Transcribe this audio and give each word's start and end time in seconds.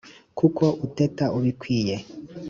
kuko 0.37 0.65
uteta 0.85 1.25
ubikwiye, 1.37 1.95